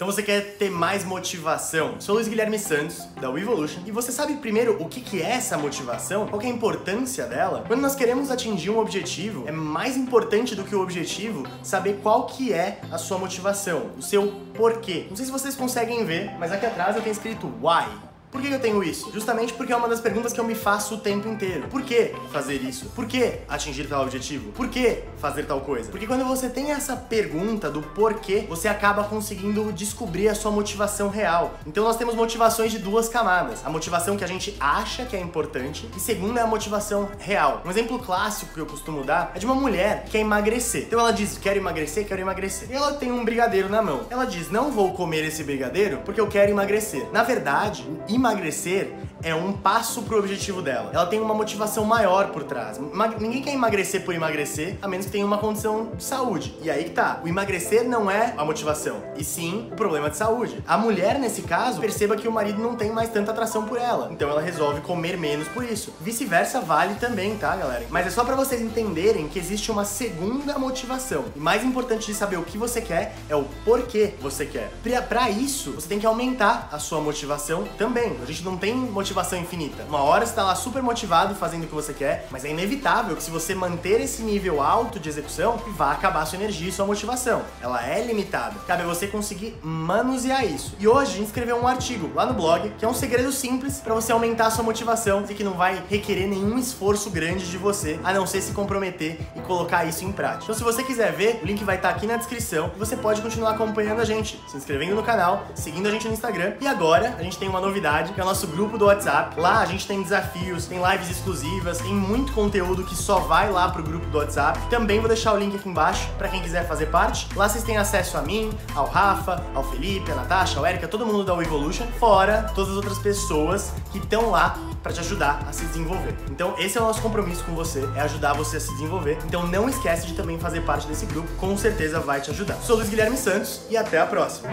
[0.00, 2.00] Então você quer ter mais motivação?
[2.00, 5.58] Sou Luiz Guilherme Santos, da Evolution, e você sabe primeiro o que, que é essa
[5.58, 6.26] motivação?
[6.26, 7.64] Qual é a importância dela?
[7.66, 12.24] Quando nós queremos atingir um objetivo, é mais importante do que o objetivo saber qual
[12.24, 15.04] que é a sua motivação, o seu porquê.
[15.10, 18.09] Não sei se vocês conseguem ver, mas aqui atrás eu tenho escrito why.
[18.30, 19.10] Por que eu tenho isso?
[19.12, 21.66] Justamente porque é uma das perguntas que eu me faço o tempo inteiro.
[21.68, 22.86] Por que fazer isso?
[22.94, 24.52] Por que atingir tal objetivo?
[24.52, 25.90] Por que fazer tal coisa?
[25.90, 31.08] Porque quando você tem essa pergunta do porquê, você acaba conseguindo descobrir a sua motivação
[31.08, 31.58] real.
[31.66, 33.66] Então nós temos motivações de duas camadas.
[33.66, 37.62] A motivação que a gente acha que é importante e segunda é a motivação real.
[37.64, 40.84] Um exemplo clássico que eu costumo dar é de uma mulher que quer emagrecer.
[40.84, 42.70] Então ela diz: "Quero emagrecer, quero emagrecer".
[42.70, 44.02] E ela tem um brigadeiro na mão.
[44.08, 47.08] Ela diz: "Não vou comer esse brigadeiro porque eu quero emagrecer".
[47.12, 48.92] Na verdade, o emagrecer
[49.22, 50.90] é um passo pro objetivo dela.
[50.92, 52.78] Ela tem uma motivação maior por trás.
[53.18, 56.56] Ninguém quer emagrecer por emagrecer, a menos que tenha uma condição de saúde.
[56.62, 57.20] E aí que tá.
[57.22, 60.62] O emagrecer não é a motivação, e sim o problema de saúde.
[60.66, 64.08] A mulher, nesse caso, perceba que o marido não tem mais tanta atração por ela.
[64.10, 65.92] Então ela resolve comer menos por isso.
[66.00, 67.86] Vice-versa vale também, tá, galera?
[67.90, 71.26] Mas é só para vocês entenderem que existe uma segunda motivação.
[71.36, 74.70] E mais importante de saber o que você quer é o porquê você quer.
[75.08, 78.09] Para isso, você tem que aumentar a sua motivação também.
[78.22, 79.84] A gente não tem motivação infinita.
[79.88, 83.16] Uma hora você tá lá super motivado fazendo o que você quer, mas é inevitável
[83.16, 86.86] que se você manter esse nível alto de execução, vai acabar sua energia e sua
[86.86, 87.42] motivação.
[87.60, 88.56] Ela é limitada.
[88.66, 90.74] Cabe a você conseguir manusear isso.
[90.78, 93.78] E hoje a gente escreveu um artigo lá no blog, que é um segredo simples
[93.78, 97.98] para você aumentar sua motivação e que não vai requerer nenhum esforço grande de você,
[98.02, 100.44] a não ser se comprometer e colocar isso em prática.
[100.44, 102.96] Então se você quiser ver, o link vai estar tá aqui na descrição e você
[102.96, 106.54] pode continuar acompanhando a gente, se inscrevendo no canal, seguindo a gente no Instagram.
[106.60, 109.38] E agora a gente tem uma novidade comunidade, que é o nosso grupo do WhatsApp.
[109.38, 113.68] Lá a gente tem desafios, tem lives exclusivas, tem muito conteúdo que só vai lá
[113.68, 114.58] pro grupo do WhatsApp.
[114.68, 117.28] Também vou deixar o link aqui embaixo para quem quiser fazer parte.
[117.36, 121.06] Lá vocês têm acesso a mim, ao Rafa, ao Felipe, a Natasha, ao Erika, todo
[121.06, 125.52] mundo da Evolution, fora todas as outras pessoas que estão lá para te ajudar a
[125.52, 126.16] se desenvolver.
[126.30, 129.18] Então, esse é o nosso compromisso com você, é ajudar você a se desenvolver.
[129.26, 132.54] Então, não esquece de também fazer parte desse grupo, com certeza vai te ajudar.
[132.62, 134.50] Sou Luiz Guilherme Santos e até a próxima.